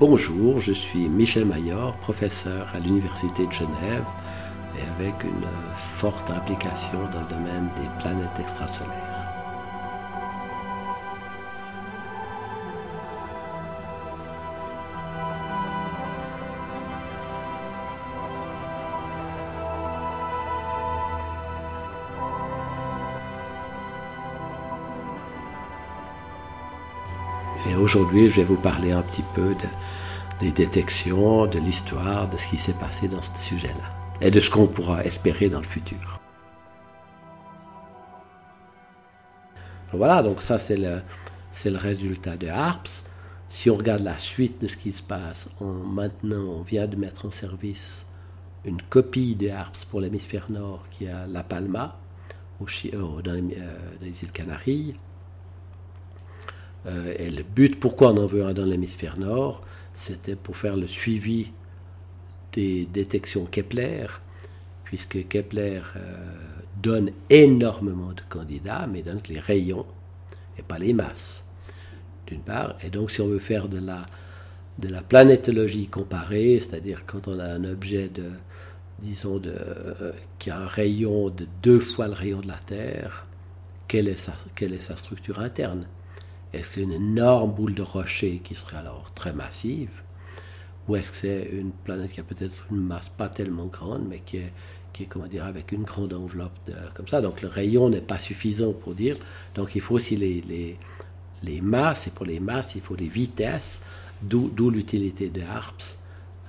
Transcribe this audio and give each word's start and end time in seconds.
Bonjour, 0.00 0.60
je 0.60 0.72
suis 0.72 1.10
Michel 1.10 1.44
Mayor, 1.44 1.94
professeur 1.98 2.66
à 2.74 2.78
l'Université 2.78 3.46
de 3.46 3.52
Genève 3.52 4.02
et 4.74 4.80
avec 4.98 5.12
une 5.24 5.46
forte 5.74 6.30
implication 6.30 7.00
dans 7.12 7.20
le 7.20 7.28
domaine 7.28 7.68
des 7.78 7.86
planètes 8.02 8.40
extrasolaires. 8.40 9.09
Aujourd'hui, 27.90 28.28
je 28.28 28.36
vais 28.36 28.44
vous 28.44 28.54
parler 28.54 28.92
un 28.92 29.02
petit 29.02 29.24
peu 29.34 29.52
des 30.38 30.52
détections, 30.52 31.46
de 31.46 31.58
l'histoire, 31.58 32.30
de 32.30 32.36
ce 32.36 32.46
qui 32.46 32.56
s'est 32.56 32.74
passé 32.74 33.08
dans 33.08 33.20
ce 33.20 33.36
sujet-là, 33.36 33.92
et 34.20 34.30
de 34.30 34.38
ce 34.38 34.48
qu'on 34.48 34.68
pourra 34.68 35.02
espérer 35.04 35.48
dans 35.48 35.58
le 35.58 35.64
futur. 35.64 36.20
Voilà, 39.92 40.22
donc 40.22 40.40
ça 40.40 40.60
c'est 40.60 40.76
le, 40.76 41.02
le 41.64 41.76
résultat 41.76 42.36
de 42.36 42.46
HARPS. 42.46 43.02
Si 43.48 43.68
on 43.70 43.74
regarde 43.74 44.02
la 44.02 44.18
suite 44.18 44.62
de 44.62 44.68
ce 44.68 44.76
qui 44.76 44.92
se 44.92 45.02
passe, 45.02 45.48
maintenant 45.60 46.44
on 46.44 46.62
vient 46.62 46.86
de 46.86 46.94
mettre 46.94 47.26
en 47.26 47.32
service 47.32 48.06
une 48.64 48.80
copie 48.82 49.34
des 49.34 49.50
HARPS 49.50 49.84
pour 49.86 50.00
l'hémisphère 50.00 50.48
nord 50.48 50.84
qui 50.90 51.06
est 51.06 51.10
à 51.10 51.26
La 51.26 51.42
Palma, 51.42 51.98
au, 52.60 52.66
euh, 52.66 52.88
euh, 52.94 53.20
dans 53.22 53.32
les 54.00 54.22
îles 54.22 54.30
Canaries. 54.32 54.94
Euh, 56.86 57.14
et 57.18 57.30
le 57.30 57.42
but, 57.42 57.78
pourquoi 57.78 58.12
on 58.12 58.16
en 58.16 58.26
veut 58.26 58.52
dans 58.54 58.64
l'hémisphère 58.64 59.18
nord, 59.18 59.62
c'était 59.94 60.36
pour 60.36 60.56
faire 60.56 60.76
le 60.76 60.86
suivi 60.86 61.52
des 62.52 62.86
détections 62.86 63.44
Kepler, 63.46 64.06
puisque 64.84 65.28
Kepler 65.28 65.82
euh, 65.96 66.34
donne 66.82 67.10
énormément 67.28 68.12
de 68.12 68.22
candidats, 68.28 68.86
mais 68.90 69.02
donne 69.02 69.20
les 69.28 69.38
rayons 69.38 69.86
et 70.58 70.62
pas 70.62 70.78
les 70.78 70.92
masses, 70.92 71.44
d'une 72.26 72.40
part. 72.40 72.76
Et 72.82 72.90
donc, 72.90 73.10
si 73.10 73.20
on 73.20 73.28
veut 73.28 73.38
faire 73.38 73.68
de 73.68 73.78
la, 73.78 74.06
planétologie 75.02 75.88
comparée, 75.88 76.58
c'est-à-dire 76.60 77.04
quand 77.06 77.28
on 77.28 77.38
a 77.38 77.44
un 77.44 77.64
objet 77.64 78.08
de, 78.08 78.30
disons, 79.00 79.38
de, 79.38 79.54
qui 80.38 80.50
a 80.50 80.58
un 80.58 80.66
rayon 80.66 81.28
de 81.28 81.46
deux 81.62 81.80
fois 81.80 82.08
le 82.08 82.14
rayon 82.14 82.40
de 82.40 82.48
la 82.48 82.58
Terre, 82.66 83.26
quelle 83.86 84.08
est 84.08 84.16
sa 84.16 84.96
structure 84.96 85.40
interne? 85.40 85.84
Est-ce 86.52 86.62
que 86.62 86.74
c'est 86.74 86.82
une 86.82 86.92
énorme 86.92 87.52
boule 87.52 87.74
de 87.74 87.82
rocher 87.82 88.40
qui 88.42 88.54
serait 88.54 88.76
alors 88.76 89.12
très 89.14 89.32
massive? 89.32 89.90
Ou 90.88 90.96
est-ce 90.96 91.12
que 91.12 91.16
c'est 91.16 91.48
une 91.52 91.70
planète 91.70 92.10
qui 92.10 92.20
a 92.20 92.24
peut-être 92.24 92.66
une 92.70 92.82
masse 92.82 93.08
pas 93.08 93.28
tellement 93.28 93.66
grande, 93.66 94.06
mais 94.08 94.20
qui 94.20 94.38
est, 94.38 94.52
comment 95.08 95.26
dire, 95.26 95.44
avec 95.44 95.70
une 95.72 95.84
grande 95.84 96.12
enveloppe 96.12 96.58
comme 96.94 97.06
ça? 97.06 97.20
Donc 97.20 97.42
le 97.42 97.48
rayon 97.48 97.88
n'est 97.88 98.00
pas 98.00 98.18
suffisant 98.18 98.72
pour 98.72 98.94
dire. 98.94 99.16
Donc 99.54 99.76
il 99.76 99.80
faut 99.80 99.94
aussi 99.94 100.16
les, 100.16 100.40
les, 100.40 100.76
les 101.44 101.60
masses, 101.60 102.08
et 102.08 102.10
pour 102.10 102.26
les 102.26 102.40
masses, 102.40 102.74
il 102.74 102.80
faut 102.80 102.96
des 102.96 103.08
vitesses, 103.08 103.82
d'où 104.22 104.70
l'utilité 104.70 105.28
de 105.28 105.42
HARPS. 105.42 105.98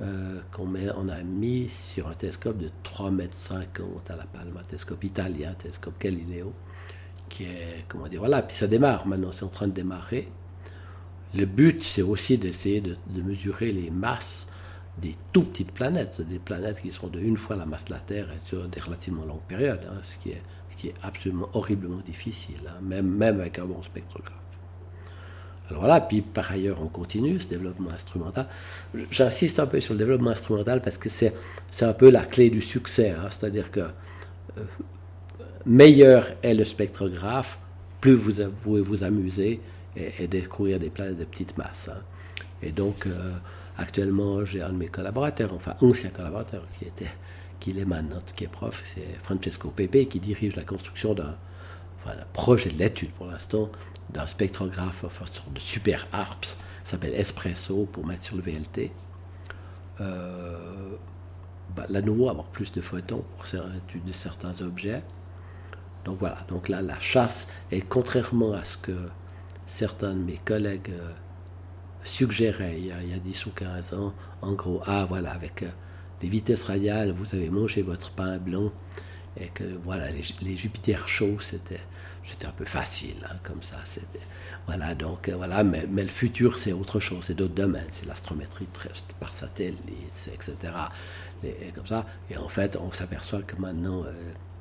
Euh, 0.02 0.40
qu'on 0.52 0.74
a 1.10 1.22
mis 1.22 1.70
sur 1.70 2.08
un 2.08 2.16
télescope 2.16 2.58
de 2.58 2.72
3,50 2.84 3.12
mètres 3.12 3.38
à 4.10 4.16
la 4.16 4.24
Palma, 4.24 4.64
télescope 4.64 5.04
italien, 5.04 5.54
télescope 5.54 5.94
Galileo 6.02 6.54
qui 7.32 7.46
est, 7.46 7.86
comment 7.88 8.08
dire, 8.08 8.20
voilà, 8.20 8.42
puis 8.42 8.56
ça 8.56 8.68
démarre 8.68 9.08
maintenant, 9.08 9.32
c'est 9.32 9.46
en 9.46 9.50
train 9.50 9.68
de 9.68 9.74
démarrer. 9.74 10.28
Le 11.34 11.46
but, 11.46 11.82
c'est 11.82 12.02
aussi 12.02 12.38
d'essayer 12.38 12.82
de, 12.82 12.98
mesurer 13.16 13.72
les 13.72 13.90
masses 13.90 14.50
des 15.02 15.16
tout 15.32 15.44
petites 15.44 15.72
planètes, 15.72 16.22
des 16.22 16.40
planètes 16.40 16.82
qui 16.82 16.92
sont 16.92 17.08
de 17.08 17.20
une 17.20 17.38
fois 17.38 17.56
la 17.56 17.66
masse 17.66 17.86
de 17.86 17.94
la 17.94 18.00
Terre 18.00 18.28
sur 18.44 18.68
des 18.68 18.82
relativement 18.82 19.26
longues 19.26 19.48
périodes, 19.48 19.88
hein, 19.90 20.02
ce, 20.04 20.18
qui 20.18 20.32
est, 20.32 20.42
qui 20.76 20.90
est 20.90 20.94
absolument 21.02 21.50
horriblement 21.54 22.02
difficile, 22.06 22.62
hein, 22.68 22.80
même, 22.82 23.08
même 23.08 23.40
avec 23.40 23.58
un 23.58 23.66
bon 23.66 23.82
spectrographe. 23.82 24.36
Alors 25.70 25.84
voilà, 25.84 26.02
puis 26.02 26.20
par 26.20 26.52
ailleurs, 26.52 26.82
on 26.82 26.88
continue 26.88 27.40
ce 27.40 27.48
développement 27.48 27.92
instrumental. 27.92 28.48
J'insiste 29.10 29.58
un 29.62 29.68
peu 29.68 29.80
sur 29.80 29.94
le 29.94 30.00
développement 30.00 30.32
instrumental 30.32 30.82
parce 30.82 30.98
que 30.98 31.08
c'est 31.08 31.34
un 31.82 31.94
peu 31.94 32.10
la 32.10 32.26
clé 32.26 32.50
du 32.50 32.60
succès, 32.60 33.12
hein, 33.12 33.28
c'est-à-dire 33.30 33.72
que 33.72 33.80
euh, 33.80 34.64
meilleur 35.66 36.28
est 36.42 36.54
le 36.54 36.64
spectrographe, 36.64 37.60
plus 38.00 38.16
vous 38.16 38.50
pouvez 38.64 38.82
vous 38.82 39.04
amuser 39.04 39.60
et, 39.96 40.28
découvrir 40.28 40.80
des 40.80 40.90
planètes 40.90 41.18
de 41.18 41.26
petite 41.26 41.58
masse. 41.58 41.90
Hein. 41.90 42.02
Et 42.64 42.72
donc, 42.72 43.06
euh, 43.06 43.34
actuellement, 43.78 44.46
j'ai 44.46 44.62
un 44.62 44.70
de 44.70 44.78
mes 44.78 44.88
collaborateurs, 44.88 45.54
enfin, 45.54 45.76
ancien 45.82 46.10
collaborateur, 46.10 46.64
qui, 46.78 46.86
était, 46.86 47.12
qui 47.60 47.78
est 47.78 47.86
maintenant, 47.86 48.20
qui 48.36 48.46
est 48.46 48.48
prof, 48.48 48.82
c'est 48.86 49.06
Francesco 49.24 49.70
Pepe, 49.70 50.08
qui 50.10 50.20
dirige 50.20 50.56
la 50.56 50.64
construction 50.64 51.14
d'un 51.14 51.36
enfin, 52.00 52.16
projet 52.34 52.70
de 52.70 52.78
l'étude 52.78 53.12
pour 53.12 53.28
l'instant, 53.28 53.70
d'un 54.10 54.28
spectrographe, 54.28 55.04
enfin, 55.04 55.26
de 55.54 55.60
super 55.60 56.08
ARPS, 56.12 56.58
s'appelle 56.84 57.14
Espresso, 57.14 57.88
pour 57.92 58.06
mettre 58.06 58.24
sur 58.24 58.36
le 58.36 58.42
VLT. 58.42 58.92
Euh, 60.00 60.96
bah, 61.76 61.86
là, 61.90 62.02
nouveau, 62.02 62.30
avoir 62.30 62.48
plus 62.48 62.72
de 62.72 62.82
photons 62.82 63.24
pour 63.38 63.46
l'étude 63.74 64.06
de 64.06 64.14
certains 64.14 64.62
objets. 64.62 65.04
Donc 66.06 66.18
voilà, 66.20 66.38
donc 66.48 66.68
la 66.70 67.00
chasse, 67.00 67.48
et 67.72 67.82
contrairement 67.82 68.54
à 68.54 68.66
ce 68.66 68.78
que 68.78 68.94
certains 69.72 70.14
de 70.14 70.20
mes 70.20 70.38
collègues 70.38 70.92
euh, 70.92 71.12
suggéraient 72.04 72.78
il 72.78 72.88
y, 72.88 72.92
a, 72.92 73.20
10 73.20 73.46
ou 73.46 73.52
15 73.52 73.94
ans, 73.94 74.14
en 74.42 74.54
gros, 74.54 74.82
ah 74.86 75.06
voilà, 75.08 75.32
avec 75.32 75.64
euh, 75.64 75.70
les 76.22 76.28
vitesses 76.28 76.66
radiales, 76.66 77.12
vous 77.12 77.36
avez 77.36 77.50
mangé 77.50 77.82
votre 77.82 78.12
pain 78.12 78.38
blanc, 78.38 78.72
et 79.40 79.48
que 79.48 79.64
voilà, 79.84 80.08
les, 80.12 80.58
Jupiters 80.58 81.08
chauds, 81.08 81.40
c'était 81.40 81.80
c'était 82.24 82.46
un 82.46 82.52
peu 82.52 82.66
facile, 82.66 83.16
hein, 83.28 83.38
comme 83.44 83.64
ça. 83.64 83.78
C'était 83.86 84.20
voilà, 84.68 84.94
donc 84.94 85.30
euh, 85.30 85.36
voilà, 85.36 85.64
mais, 85.64 85.86
le 85.88 86.08
futur, 86.08 86.58
c'est 86.58 86.74
autre 86.74 87.00
chose, 87.00 87.24
c'est 87.26 87.34
d'autres 87.34 87.56
domaines, 87.56 87.88
c'est 87.90 88.06
l'astrométrie 88.06 88.68
par 89.20 89.32
satellite, 89.32 90.30
etc. 90.34 90.74
Et, 91.44 91.72
comme 91.74 91.88
ça. 91.88 92.06
Et 92.30 92.38
en 92.38 92.50
fait, 92.50 92.76
on 92.76 92.92
s'aperçoit 92.92 93.42
que 93.42 93.56
maintenant, 93.56 94.04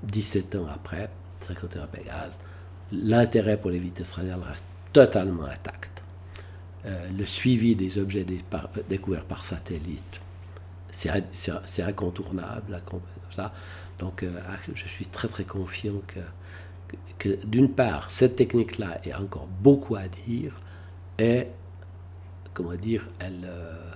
17 0.05 0.55
ans 0.55 0.67
après, 0.73 1.11
51 1.45 1.87
Pégase, 1.87 2.41
l'intérêt 2.93 3.56
pour 3.56 3.71
les 3.71 3.78
vitesses 3.78 4.12
radiales 4.12 4.43
reste 4.43 4.65
totalement 4.93 5.45
intact. 5.45 6.03
Euh, 6.87 7.09
le 7.17 7.27
suivi 7.27 7.77
des 7.77 7.99
objets 7.99 8.27
découverts 8.89 9.25
par 9.25 9.45
satellite, 9.45 10.21
c'est 10.91 11.83
incontournable. 11.83 12.83
Donc, 13.99 14.23
euh, 14.23 14.41
ah, 14.49 14.56
je 14.75 14.89
suis 14.89 15.06
très 15.06 15.29
très 15.29 15.45
confiant 15.45 16.00
que, 17.19 17.37
d'une 17.45 17.71
part, 17.71 18.11
cette 18.11 18.37
technique-là 18.37 19.00
est 19.05 19.15
encore 19.15 19.47
beaucoup 19.47 19.97
à 19.97 20.09
dire 20.09 20.61
et, 21.19 21.47
comment 22.55 22.75
dire, 22.75 23.09
elle, 23.19 23.45
euh, 23.45 23.93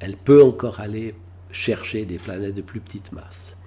elle 0.00 0.16
peut 0.16 0.44
encore 0.44 0.80
aller 0.80 1.14
chercher 1.50 2.04
des 2.04 2.18
planètes 2.18 2.54
de 2.54 2.62
plus 2.62 2.80
petite 2.80 3.10
masse 3.12 3.57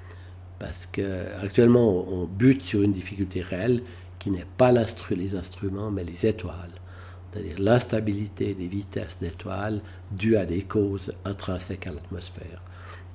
parce 0.62 0.86
qu'actuellement 0.86 2.06
on 2.08 2.26
bute 2.26 2.62
sur 2.62 2.84
une 2.84 2.94
difficulté 2.94 3.42
réelle 3.42 3.82
qui 4.20 4.30
n'est 4.30 4.46
pas 4.58 4.72
les 4.72 5.36
instruments 5.36 5.90
mais 5.90 6.04
les 6.04 6.28
étoiles, 6.28 6.70
c'est-à-dire 7.34 7.56
l'instabilité 7.58 8.54
des 8.54 8.68
vitesses 8.68 9.18
d'étoiles 9.20 9.82
due 10.12 10.38
à 10.38 10.46
des 10.46 10.62
causes 10.62 11.12
intrinsèques 11.26 11.88
à 11.88 11.92
l'atmosphère, 11.92 12.62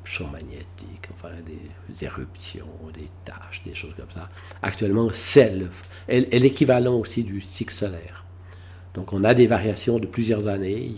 champs 0.02 0.26
magnétiques, 0.26 1.08
enfin 1.14 1.34
des 1.46 2.04
éruptions, 2.04 2.66
des 2.92 3.06
taches, 3.24 3.62
des 3.64 3.76
choses 3.76 3.94
comme 3.96 4.10
ça. 4.12 4.28
Actuellement, 4.60 5.08
c'est 5.12 5.56
l'équivalent 6.08 6.96
aussi 6.96 7.22
du 7.22 7.40
cycle 7.42 7.74
solaire. 7.74 8.24
Donc 8.94 9.12
on 9.12 9.22
a 9.22 9.34
des 9.34 9.46
variations 9.46 10.00
de 10.00 10.06
plusieurs 10.06 10.48
années 10.48 10.94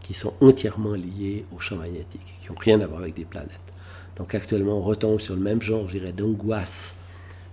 qui 0.00 0.14
sont 0.14 0.34
entièrement 0.40 0.94
liées 0.94 1.44
aux 1.54 1.60
champs 1.60 1.76
magnétiques, 1.76 2.34
qui 2.42 2.48
n'ont 2.48 2.58
rien 2.58 2.80
à 2.80 2.86
voir 2.86 3.02
avec 3.02 3.14
des 3.14 3.24
planètes. 3.24 3.69
Donc 4.20 4.34
actuellement, 4.34 4.76
on 4.76 4.82
retombe 4.82 5.18
sur 5.18 5.34
le 5.34 5.40
même 5.40 5.62
genre, 5.62 5.88
d'angoisse 6.14 6.94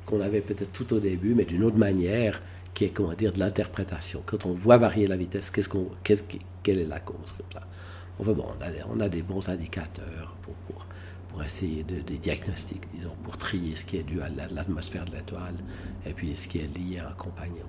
qu'on 0.06 0.19
avait 0.19 0.42
peut-être 0.42 0.74
tout 0.74 0.94
au 0.94 1.00
début, 1.00 1.34
mais 1.34 1.46
d'une 1.46 1.64
autre 1.64 1.78
manière, 1.78 2.42
qui 2.74 2.84
est, 2.84 2.90
comment 2.90 3.14
dire, 3.14 3.31
de 3.31 3.40
l'interprétation. 3.40 4.22
Quand 4.25 4.46
on 4.46 4.52
voit 4.52 4.75
varier 4.75 5.08
la 5.08 5.16
vitesse, 5.16 5.50
qu'est-ce 5.50 5.69
qu'on, 5.69 5.88
qu'est-ce 6.04 6.25
quelle 6.64 6.80
est 6.80 6.86
la 6.86 7.00
cause 7.00 7.16
bon, 8.19 8.46
on, 8.90 9.00
a, 9.00 9.08
des 9.08 9.22
bons 9.22 9.48
indicateurs 9.48 10.36
pour, 10.42 10.56
pour, 11.30 11.42
essayer 11.42 11.84
de, 11.84 12.02
des 12.02 12.18
diagnostics, 12.18 12.84
disons, 12.94 13.16
pour 13.24 13.38
trier 13.38 13.74
ce 13.74 13.86
qui 13.86 13.96
est 13.96 14.04
dû 14.04 14.22
à 14.22 14.28
l'atmosphère 14.28 15.06
de 15.06 15.16
l'étoile 15.16 15.56
et 16.06 16.12
puis 16.12 16.36
ce 16.36 16.50
qui 16.50 16.58
est 16.58 16.78
lié 16.78 17.00
à 17.00 17.08
un 17.08 17.13
compagnon. 17.13 17.66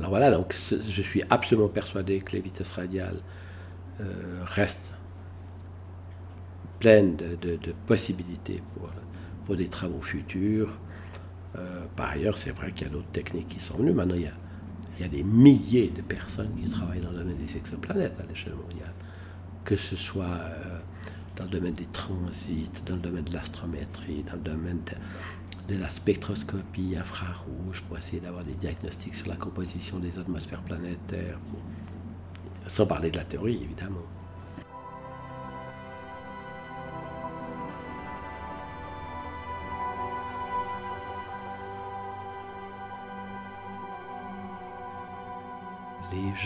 Alors 0.00 0.10
voilà, 0.10 0.32
donc 0.32 0.52
je 0.52 1.02
suis 1.02 1.22
absolument 1.30 1.68
persuadé 1.68 2.18
que 2.22 2.32
les 2.32 2.40
vitesses 2.40 2.72
radiales 2.72 3.20
euh, 4.00 4.40
restent 4.46 4.92
pleine 6.78 7.16
de, 7.16 7.58
possibilités 7.86 8.62
pour, 8.74 8.88
pour, 9.44 9.56
des 9.56 9.68
travaux 9.68 10.00
futurs. 10.00 10.78
Euh, 11.56 11.84
par 11.96 12.10
ailleurs, 12.10 12.36
c'est 12.36 12.50
vrai 12.52 12.72
qu'il 12.72 12.86
y 12.86 12.90
a 12.90 12.92
d'autres 12.92 13.10
techniques 13.12 13.48
qui 13.48 13.60
sont 13.60 13.76
venues. 13.76 13.92
Maintenant, 13.92 14.14
il 14.14 14.22
y, 15.00 15.04
a, 15.04 15.08
des 15.08 15.22
milliers 15.22 15.88
de 15.88 16.02
personnes 16.02 16.50
qui 16.60 16.68
travaillent 16.68 17.00
dans 17.00 17.10
le 17.10 17.18
domaine 17.18 17.36
des 17.36 17.56
exoplanètes 17.56 18.18
à 18.20 18.26
l'échelle 18.28 18.54
mondiale. 18.54 18.92
que 19.64 19.76
ce 19.76 19.96
soit 19.96 20.24
euh, 20.24 20.78
dans 21.36 21.44
le 21.44 21.50
domaine 21.50 21.74
des 21.74 21.86
transits, 21.86 22.70
dans 22.86 22.96
le 22.96 23.00
domaine 23.00 23.24
de 23.24 23.32
l'astrométrie, 23.32 24.24
dans 24.24 24.34
le 24.34 24.56
domaine 24.56 24.80
de, 25.68 25.76
la 25.76 25.90
spectroscopie 25.90 26.96
infrarouge, 26.98 27.82
pour 27.86 27.98
essayer 27.98 28.20
d'avoir 28.20 28.42
des 28.44 28.54
diagnostics 28.54 29.14
sur 29.14 29.28
la 29.28 29.36
composition 29.36 29.98
des 29.98 30.18
atmosphères 30.18 30.62
planétaires, 30.62 31.38
sans 32.66 32.86
parler 32.86 33.10
de 33.10 33.18
la 33.18 33.24
théorie 33.24 33.60
évidemment. 33.62 34.02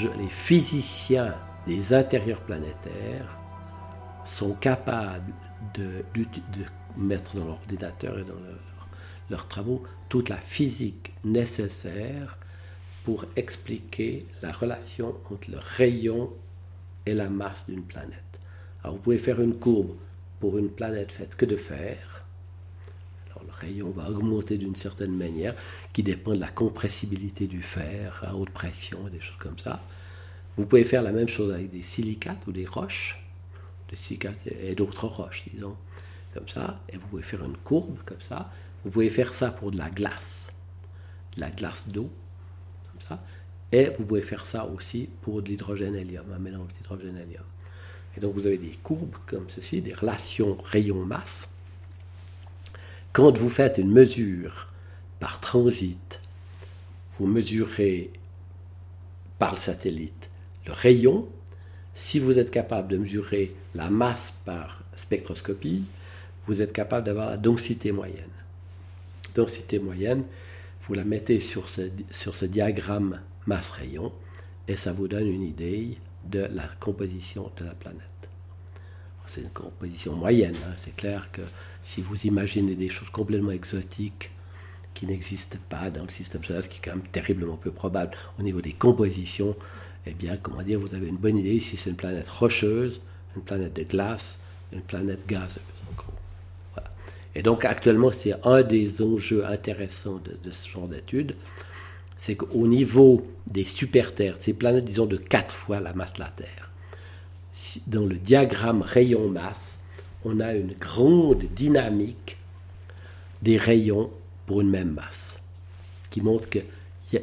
Les, 0.01 0.29
physiciens 0.29 1.35
des 1.67 1.95
intérieurs 1.95 2.41
planétaires 2.41 3.39
sont 4.25 4.55
capables 4.55 5.33
de, 5.75 6.05
mettre 6.97 7.37
dans 7.37 7.47
l'ordinateur 7.47 8.19
et 8.19 8.25
dans 8.25 8.35
leurs 9.31 9.49
travaux 9.49 9.83
toute 10.09 10.29
la 10.29 10.37
physique 10.37 11.13
nécessaire 11.25 12.39
pour 13.05 13.25
expliquer 13.37 14.27
la 14.43 14.53
relation 14.53 15.15
entre 15.31 15.51
le 15.51 15.59
rayon 15.59 16.31
et 17.07 17.15
la 17.15 17.29
masse 17.29 17.67
d'une 17.67 17.83
planète. 17.83 18.41
Alors 18.83 18.97
vous 18.97 19.03
pouvez 19.03 19.19
faire 19.19 19.41
une 19.41 19.57
courbe 19.57 19.97
pour 20.41 20.59
une 20.59 20.71
planète 20.71 21.13
faite 21.13 21.35
que 21.37 21.47
de 21.47 21.57
fer, 21.57 22.12
rayon 23.53 23.91
va 23.91 24.11
augmenter 24.11 24.59
d'une 24.59 24.77
certaine 24.77 25.17
manière, 25.17 25.55
qui 25.93 26.03
dépend 26.03 26.35
de 26.35 26.41
la 26.41 26.51
compressibilité 26.51 27.47
du 27.47 27.63
fer 27.63 28.23
à 28.27 28.35
haute 28.35 28.51
pression, 28.51 28.99
des 29.11 29.21
choses 29.21 29.39
comme 29.39 29.59
ça. 29.59 29.81
Vous 30.57 30.67
pouvez 30.67 30.85
faire 30.85 31.03
la 31.03 31.13
même 31.13 31.29
chose 31.29 31.53
avec 31.53 31.71
des 31.71 31.83
silicates 31.83 32.47
ou 32.47 32.53
des 32.53 32.67
roches, 32.67 33.19
des 33.89 33.97
silicates 33.97 34.47
et 34.47 34.75
d'autres 34.75 35.07
roches, 35.07 35.45
disons, 35.53 35.77
comme 36.35 36.49
ça, 36.49 36.81
et 36.89 36.97
vous 36.97 37.07
pouvez 37.09 37.23
faire 37.23 37.45
une 37.45 37.57
courbe 37.57 37.99
comme 38.05 38.21
ça. 38.21 38.51
Vous 38.85 38.91
pouvez 38.91 39.11
faire 39.11 39.33
ça 39.33 39.51
pour 39.51 39.71
de 39.71 39.79
la 39.79 39.91
glace, 39.91 40.53
de 41.37 41.41
la 41.41 41.51
glace 41.51 41.89
d'eau, 41.89 42.11
comme 42.91 43.01
ça, 43.01 43.25
et 43.71 43.91
vous 43.99 44.05
pouvez 44.05 44.23
faire 44.23 44.45
ça 44.45 44.67
aussi 44.67 45.09
pour 45.23 45.43
de 45.43 45.49
l'hydrogène-hélium, 45.49 46.27
un 46.35 46.39
mélange 46.39 46.69
d'hydrogène-hélium. 46.79 47.45
Et 48.17 48.21
donc 48.21 48.35
vous 48.35 48.47
avez 48.47 48.59
des 48.59 48.77
courbes 48.83 49.17
comme 49.27 49.49
ceci, 49.49 49.81
des 49.81 49.95
relations 49.95 50.59
rayon-masse, 50.63 51.49
quand 53.13 53.37
vous 53.37 53.51
faites 53.51 53.79
une 53.79 53.91
mesure 53.91 54.69
par 55.21 55.41
transit, 55.41 56.21
vous 57.19 57.27
mesurez 57.27 58.11
par 59.39 59.53
le 59.53 59.59
satellite 59.59 60.31
le 60.67 60.73
rayon. 60.73 61.29
Si 61.95 62.19
vous 62.19 62.39
êtes 62.39 62.51
capable 62.51 62.89
de 62.89 62.97
mesurer 62.97 63.55
la 63.75 63.91
masse 63.91 64.35
par 64.45 64.83
spectroscopie, 64.97 65.85
vous 66.47 66.63
êtes 66.63 66.73
capable 66.73 67.07
d'avoir 67.07 67.29
la 67.29 67.37
densité 67.37 67.93
moyenne. 67.93 68.17
Densité 69.35 69.79
moyenne, 69.79 70.25
vous 70.87 70.95
la 70.95 71.05
mettez 71.05 71.41
sur 71.41 71.69
ce, 71.69 71.83
sur 72.11 72.35
ce 72.35 72.47
diagramme 72.47 73.21
masse-rayon 73.47 74.13
et 74.69 74.77
ça 74.77 74.93
vous 74.93 75.09
donne 75.09 75.29
une 75.29 75.43
idée 75.43 75.99
de 76.25 76.41
la 76.41 76.69
composition 76.81 77.51
de 77.59 77.65
la 77.65 77.75
planète 77.75 78.12
c'est 79.33 79.41
une 79.41 79.51
composition 79.51 80.15
moyenne. 80.15 80.55
Hein. 80.67 80.75
C'est 80.77 80.95
clair 80.95 81.31
que 81.33 81.41
si 81.83 82.03
vous 82.03 82.27
imaginez 82.27 82.75
des 82.75 82.91
choses 82.91 83.09
complètement 83.09 83.51
exotiques 83.51 84.31
qui 84.95 85.07
n'existent 85.07 85.59
pas 85.71 85.91
dans 85.91 86.03
le 86.03 86.11
système 86.11 86.45
solaire, 86.45 86.63
ce 86.63 86.69
qui 86.69 86.79
est 86.79 86.83
quand 86.85 86.97
même 86.97 87.09
terriblement 87.13 87.57
peu 87.57 87.71
probable 87.71 88.13
au 88.39 88.43
niveau 88.43 88.61
des 88.61 88.73
compositions, 88.73 89.57
eh 90.07 90.13
bien, 90.13 90.37
comment 90.37 90.63
dire, 90.63 90.79
vous 90.79 90.95
avez 90.95 91.09
une 91.09 91.17
bonne 91.17 91.39
idée 91.39 91.61
si 91.61 91.77
c'est 91.77 91.91
une 91.91 91.97
planète 91.97 92.29
rocheuse, 92.29 93.01
une 93.35 93.43
planète 93.43 93.75
de 93.75 93.85
glace, 93.85 94.39
une 94.73 94.83
planète 94.83 95.27
gazeuse, 95.27 95.63
en 95.91 95.95
gros. 95.95 96.13
Et 97.35 97.43
donc, 97.43 97.65
actuellement, 97.65 98.13
c'est 98.13 98.35
un 98.45 98.63
des 98.63 99.01
enjeux 99.01 99.47
intéressants 99.47 100.21
de, 100.43 100.51
ce 100.51 100.69
genre 100.69 100.89
d'études, 100.89 101.35
c'est 102.19 102.37
qu'au 102.37 102.67
niveau 102.67 103.27
des 103.47 103.65
super-terres, 103.65 104.37
ces 104.39 104.53
planètes, 104.53 104.85
disons, 104.85 105.07
de 105.07 105.17
quatre 105.17 105.55
fois 105.55 105.81
la 105.81 105.95
masse 105.95 106.13
de 106.15 106.21
la 106.21 106.33
Terre, 106.37 106.72
dans 107.87 108.07
le 108.07 108.17
diagramme 108.17 108.83
rayon-masse, 108.83 109.79
on 110.25 110.41
a 110.41 110.55
une 110.55 110.73
grande 110.73 111.45
dynamique 111.55 112.39
des 113.43 113.57
rayons 113.57 114.11
pour 114.47 114.61
une 114.61 114.71
même 114.71 114.93
masse, 114.93 115.43
qui 116.11 116.21
montre 116.21 116.49
qu'il 116.49 116.65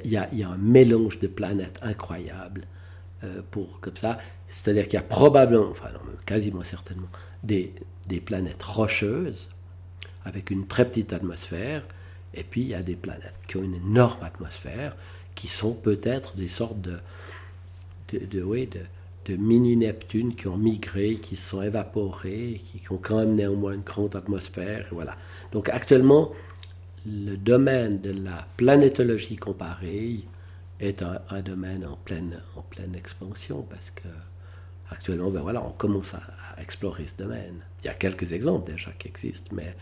y, 0.06 0.18
a 0.18 0.30
un 0.50 0.58
mélange 0.58 1.20
de 1.20 1.28
planètes 1.28 1.80
incroyable 1.82 2.66
euh, 3.24 3.42
pour 3.52 3.80
comme 3.80 3.98
ça. 3.98 4.18
C'est-à-dire 4.48 4.84
qu'il 4.86 4.96
y 4.96 4.98
a 4.98 5.02
probablement, 5.02 5.70
enfin 5.70 5.90
non, 5.94 6.00
quasiment 6.26 6.64
certainement, 6.64 7.10
des, 7.44 7.74
des 8.08 8.20
planètes 8.20 8.64
rocheuses 8.64 9.50
avec 10.26 10.52
une 10.52 10.68
très 10.68 10.86
petite 10.86 11.14
atmosphère, 11.14 11.86
et 12.34 12.44
puis 12.44 12.62
il 12.62 12.68
y 12.68 12.76
a 12.76 12.84
des 12.84 12.96
planètes 12.96 13.40
qui 13.48 13.58
ont 13.58 13.64
une 13.64 13.76
énorme 13.76 14.24
atmosphère, 14.24 14.96
qui 15.36 15.48
sont 15.48 15.74
peut-être 15.74 16.36
des 16.36 16.48
sortes 16.48 16.82
de, 16.82 17.00
de, 18.12 18.44
oui, 18.44 18.68
de 18.68 18.82
de 19.30 19.36
mini-Neptune 19.36 20.36
qui 20.36 20.48
ont 20.48 20.58
migré, 20.58 21.16
qui 21.16 21.36
se 21.36 21.50
sont 21.50 21.62
évaporés, 21.62 22.62
qui 22.66 22.82
ont 22.92 22.98
quand 22.98 23.20
même 23.20 23.36
néanmoins 23.36 23.74
une 23.74 23.82
grande 23.82 24.16
atmosphère. 24.16 24.88
Voilà. 24.92 25.16
Donc 25.52 25.70
actuellement, 25.70 26.32
le 27.06 27.36
domaine 27.38 28.02
de 28.02 28.12
la 28.12 28.48
planétologie 28.58 29.36
comparée 29.36 30.26
est 30.80 31.04
un, 31.04 31.42
domaine 31.42 31.86
en 31.86 31.96
pleine, 31.96 32.42
en 32.56 32.62
pleine 32.62 32.96
expansion 32.96 33.62
parce 33.70 33.92
que 33.92 34.08
actuellement, 34.90 35.30
ben 35.30 35.42
voilà, 35.42 35.64
on 35.64 35.72
commence 35.72 36.16
à, 36.16 36.22
explorer 36.58 37.08
ce 37.08 37.16
domaine. 37.16 37.62
Il 37.82 37.86
y 37.86 37.90
a 37.90 37.94
quelques 37.94 38.34
exemples 38.34 38.70
déjà 38.70 38.92
qui 38.92 39.08
existent, 39.08 39.52
mais, 39.54 39.74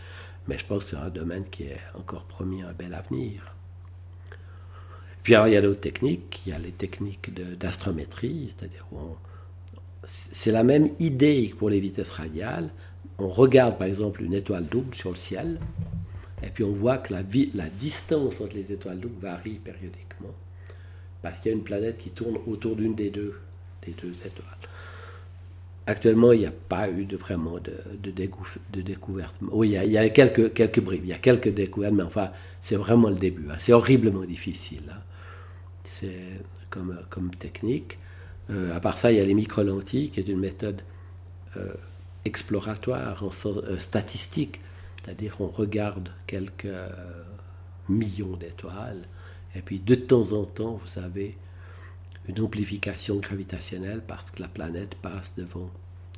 mais 0.46 0.58
je 0.58 0.64
pense 0.64 0.84
que 0.84 0.90
c'est 0.90 0.96
un 0.96 1.08
domaine 1.08 1.44
qui 1.50 1.64
est 1.64 1.80
encore 1.94 2.24
promis 2.24 2.62
un 2.62 2.72
bel 2.72 2.94
avenir. 2.94 3.52
Puis 5.24 5.34
alors, 5.34 5.48
il 5.48 5.54
y 5.54 5.56
a 5.56 5.60
d'autres 5.60 5.80
techniques, 5.80 6.42
il 6.46 6.50
y 6.50 6.52
a 6.52 6.58
les 6.58 6.70
techniques 6.70 7.34
d'astrométrie, 7.58 8.54
c'est-à-dire 8.56 8.86
où 8.92 8.98
on, 8.98 9.16
c'est 10.06 10.52
la 10.52 10.62
même 10.62 10.90
idée 10.98 11.54
pour 11.58 11.70
les 11.70 11.80
vitesses 11.80 12.10
radiales. 12.10 12.70
On 13.18 13.28
regarde 13.28 13.78
par 13.78 13.86
exemple 13.86 14.22
une 14.22 14.34
étoile 14.34 14.66
double 14.66 14.94
sur 14.94 15.10
le 15.10 15.16
ciel, 15.16 15.58
et 16.42 16.48
puis 16.48 16.64
on 16.64 16.72
voit 16.72 16.98
que 16.98 17.12
la, 17.12 17.22
distance 17.22 18.40
entre 18.40 18.54
les 18.54 18.72
étoiles 18.72 19.00
doubles 19.00 19.20
varie 19.20 19.58
périodiquement, 19.58 20.34
parce 21.22 21.40
qu'il 21.40 21.50
y 21.50 21.54
a 21.54 21.56
une 21.56 21.64
planète 21.64 21.98
qui 21.98 22.10
tourne 22.10 22.38
autour 22.46 22.76
d'une 22.76 22.94
des 22.94 23.10
deux, 23.10 23.34
des 23.84 23.92
deux 23.92 24.12
étoiles. 24.24 24.46
Actuellement, 25.86 26.32
il 26.32 26.40
n'y 26.40 26.46
a 26.46 26.52
pas 26.52 26.90
eu 26.90 27.06
de, 27.06 27.16
vraiment 27.16 27.58
de, 27.58 27.72
de, 28.02 28.80
découverte. 28.82 29.34
Oui, 29.50 29.70
il 29.82 29.90
y 29.90 29.96
a, 29.96 30.08
quelques, 30.10 30.52
quelques 30.52 30.82
il 30.92 31.06
y 31.06 31.14
a 31.14 31.18
quelques 31.18 31.48
découvertes, 31.48 31.94
mais 31.94 32.02
enfin, 32.02 32.30
c'est 32.60 32.76
vraiment 32.76 33.08
le 33.08 33.14
début. 33.14 33.46
Hein. 33.50 33.56
C'est 33.58 33.72
horriblement 33.72 34.24
difficile. 34.24 34.82
Hein. 34.92 35.00
C'est 35.84 36.42
comme 36.68 37.30
technique. 37.38 37.98
Euh, 38.50 38.74
à 38.74 38.80
part 38.80 38.96
ça, 38.96 39.12
il 39.12 39.18
y 39.18 39.20
a 39.20 39.24
les 39.24 39.34
micro-lentilles, 39.34 40.10
qui 40.10 40.20
est 40.20 40.28
une 40.28 40.40
méthode 40.40 40.82
euh, 41.56 41.74
exploratoire, 42.24 43.22
euh, 43.24 43.78
statistique, 43.78 44.60
c'est-à-dire 45.02 45.36
on 45.40 45.48
regarde 45.48 46.10
quelques 46.26 46.68
millions 47.88 48.36
d'étoiles, 48.36 49.02
et 49.54 49.60
puis 49.60 49.78
de 49.78 49.94
temps 49.94 50.32
en 50.32 50.44
temps, 50.44 50.80
vous 50.84 51.00
avez 51.00 51.36
une 52.28 52.40
amplification 52.40 53.16
gravitationnelle 53.16 54.02
parce 54.06 54.30
que 54.30 54.42
la 54.42 54.48
planète 54.48 54.94
passe 54.96 55.34
devant, 55.36 55.70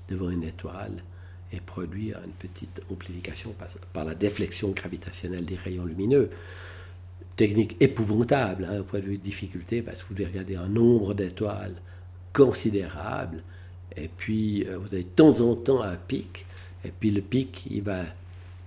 devant 0.08 0.30
une 0.30 0.42
étoile 0.42 1.04
et 1.52 1.60
produit 1.60 2.12
une 2.12 2.32
petite 2.32 2.80
amplification 2.90 3.52
par, 3.52 3.68
par 3.92 4.04
la 4.04 4.14
déflexion 4.14 4.70
gravitationnelle 4.70 5.44
des 5.44 5.56
rayons 5.56 5.84
lumineux. 5.84 6.30
Technique 7.36 7.76
épouvantable, 7.80 8.64
hein, 8.64 8.80
au 8.80 8.84
point 8.84 9.00
de 9.00 9.06
vue 9.06 9.18
de 9.18 9.22
difficulté, 9.22 9.82
parce 9.82 10.02
que 10.02 10.08
vous 10.08 10.14
devez 10.14 10.26
regarder 10.26 10.56
un 10.56 10.68
nombre 10.68 11.14
d'étoiles 11.14 11.76
considérable. 12.32 13.42
Et 13.96 14.08
puis, 14.08 14.66
euh, 14.66 14.78
vous 14.78 14.94
avez 14.94 15.04
de 15.04 15.08
temps 15.08 15.40
en 15.40 15.54
temps 15.54 15.82
un 15.82 15.96
pic. 15.96 16.46
Et 16.84 16.90
puis, 16.90 17.10
le 17.10 17.20
pic, 17.20 17.66
il 17.70 17.82
va, 17.82 18.02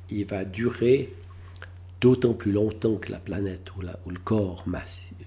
il 0.09 0.25
va 0.25 0.45
durer 0.45 1.13
d'autant 2.01 2.33
plus 2.33 2.51
longtemps 2.51 2.95
que 2.95 3.11
la 3.11 3.19
planète 3.19 3.75
ou, 3.75 3.81
la, 3.81 3.97
ou 4.05 4.09
le 4.09 4.19
corps, 4.19 4.65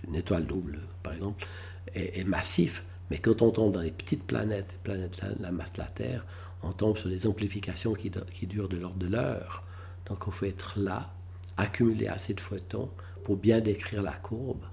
une 0.07 0.15
étoile 0.15 0.47
double, 0.47 0.79
par 1.03 1.15
exemple, 1.15 1.47
est, 1.95 2.25
massif. 2.25 2.85
Mais 3.11 3.19
quand 3.19 3.41
on 3.41 3.51
tombe 3.51 3.73
dans 3.73 3.81
les 3.81 3.91
petites 3.91 4.25
planètes, 4.25 4.77
planètes 4.85 5.19
la, 5.23 5.29
la 5.41 5.51
masse 5.51 5.73
de 5.73 5.79
la 5.79 5.87
Terre, 5.87 6.27
on 6.63 6.73
tombe 6.73 6.99
sur 6.99 7.09
des 7.09 7.27
amplifications 7.27 7.95
qui, 7.95 8.11
qui 8.33 8.47
durent 8.47 8.69
de 8.69 8.77
l'ordre 8.77 8.99
de 8.99 9.07
l'heure. 9.07 9.63
Donc, 10.07 10.25
il 10.27 10.33
faut 10.33 10.45
être 10.45 10.79
là, 10.79 11.11
accumuler 11.57 12.09
assez 12.09 12.35
de 12.35 12.41
photons 12.41 12.91
pour 13.25 13.37
bien 13.37 13.61
décrire 13.61 14.03
la 14.03 14.13
courbe. 14.13 14.65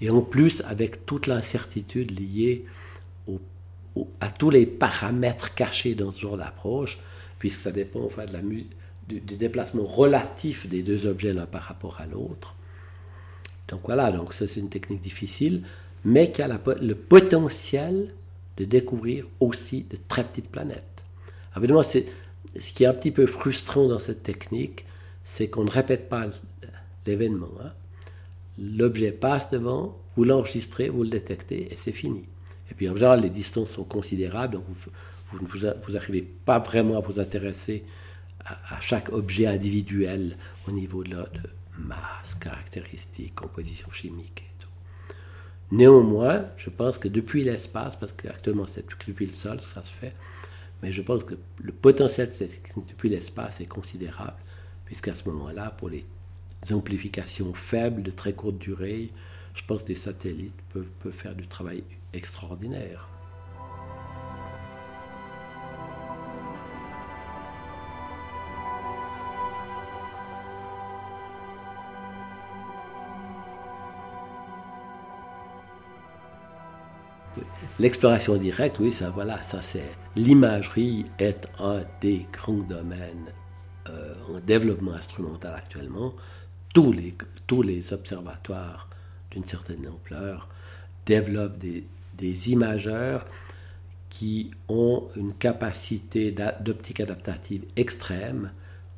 Et 0.00 0.10
en 0.10 0.22
plus, 0.22 0.62
avec 0.62 1.06
toute 1.06 1.26
l'incertitude 1.26 2.18
liée 2.18 2.64
à 4.20 4.30
tous 4.30 4.50
les 4.50 4.66
paramètres 4.66 5.54
cachés 5.54 5.94
dans 5.94 6.12
ce 6.12 6.20
genre 6.20 6.36
d'approche, 6.36 6.98
puisque 7.38 7.60
ça 7.60 7.72
dépend 7.72 8.04
enfin, 8.04 8.24
de 8.24 8.32
la, 8.32 8.40
du, 8.40 9.20
déplacement 9.20 9.84
relatif 9.84 10.68
des 10.68 10.82
deux 10.82 11.06
objets 11.06 11.32
l'un 11.32 11.46
par 11.46 11.62
rapport 11.62 12.00
à 12.00 12.06
l'autre. 12.06 12.56
Donc 13.68 13.80
voilà, 13.84 14.12
donc 14.12 14.32
ça 14.32 14.46
c'est 14.46 14.60
une 14.60 14.68
technique 14.68 15.02
difficile, 15.02 15.62
mais 16.04 16.32
qui 16.32 16.42
a 16.42 16.48
le 16.80 16.94
potentiel 16.94 18.14
de 18.56 18.64
découvrir 18.64 19.26
aussi 19.40 19.82
de 19.90 19.96
très 20.08 20.24
petites 20.24 20.50
planètes. 20.50 20.84
Évidemment, 21.56 21.82
ce 21.82 21.98
qui 22.56 22.84
est 22.84 22.86
un 22.86 22.94
petit 22.94 23.10
peu 23.10 23.26
frustrant 23.26 23.88
dans 23.88 23.98
cette 23.98 24.22
technique, 24.22 24.84
c'est 25.24 25.48
qu'on 25.48 25.64
ne 25.64 25.70
répète 25.70 26.08
pas 26.08 26.26
l'événement. 27.06 27.50
Hein. 27.62 27.72
L'objet 28.58 29.12
passe 29.12 29.50
devant, 29.50 29.96
vous 30.16 30.24
l'enregistrez, 30.24 30.88
vous 30.88 31.04
le 31.04 31.08
détectez 31.08 31.72
et 31.72 31.76
c'est 31.76 31.92
fini. 31.92 32.24
Et 32.72 32.74
puis 32.74 32.88
en 32.88 32.94
général, 32.94 33.20
les 33.20 33.28
distances 33.28 33.72
sont 33.72 33.84
considérables, 33.84 34.54
donc 34.54 34.64
vous 35.30 35.92
n'arrivez 35.92 36.22
pas 36.22 36.58
vraiment 36.58 36.96
à 36.96 37.00
vous 37.00 37.20
intéresser 37.20 37.84
à, 38.46 38.80
chaque 38.80 39.12
objet 39.12 39.46
individuel 39.46 40.38
au 40.66 40.70
niveau 40.70 41.04
de, 41.04 41.10
de 41.10 41.50
masse, 41.76 42.34
caractéristiques, 42.40 43.34
composition 43.34 43.90
chimique 43.92 44.42
et 44.46 44.62
tout. 44.62 45.14
Néanmoins, 45.70 46.46
je 46.56 46.70
pense 46.70 46.96
que 46.96 47.08
depuis 47.08 47.44
l'espace, 47.44 47.94
parce 47.94 48.12
qu'actuellement 48.12 48.66
c'est 48.66 48.86
depuis 48.88 49.26
le 49.26 49.32
sol 49.32 49.58
que 49.58 49.64
ça 49.64 49.84
se 49.84 49.92
fait, 49.92 50.14
mais 50.82 50.92
je 50.92 51.02
pense 51.02 51.24
que 51.24 51.34
le 51.62 51.72
potentiel 51.72 52.30
depuis 52.88 53.10
l'espace 53.10 53.60
est 53.60 53.66
considérable, 53.66 54.38
puisqu'à 54.86 55.14
ce 55.14 55.28
moment-là, 55.28 55.74
pour 55.76 55.90
les 55.90 56.06
amplifications 56.70 57.52
faibles 57.52 58.02
de 58.02 58.10
très 58.10 58.32
courte 58.32 58.56
durée, 58.56 59.10
je 59.54 59.62
pense 59.66 59.82
que 59.82 59.88
des 59.88 59.94
satellites 59.94 60.58
peuvent, 60.72 60.88
peuvent 61.02 61.12
faire 61.12 61.34
du 61.34 61.46
travail 61.46 61.84
extraordinaire. 62.12 63.08
L'exploration 77.80 78.36
directe, 78.36 78.78
oui, 78.80 78.92
ça, 78.92 79.10
voilà, 79.10 79.42
ça 79.42 79.62
c'est. 79.62 79.90
L'imagerie 80.14 81.06
est 81.18 81.48
un 81.58 81.82
des 82.00 82.26
grands 82.32 82.60
domaines 82.60 83.32
euh, 83.88 84.14
en 84.28 84.38
développement 84.40 84.92
instrumental 84.92 85.54
actuellement. 85.56 86.14
Tous 86.74 86.92
les, 86.92 87.14
tous 87.46 87.62
les 87.62 87.92
observatoires 87.92 88.88
d'une 89.30 89.44
certaine 89.44 89.88
ampleur 89.88 90.48
développent 91.06 91.58
des, 91.58 91.84
des 92.16 92.50
imageurs 92.50 93.26
qui 94.10 94.50
ont 94.68 95.08
une 95.16 95.32
capacité 95.32 96.34
d'optique 96.60 97.00
adaptative 97.00 97.64
extrême 97.76 98.52